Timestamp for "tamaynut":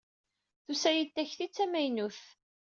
1.55-2.19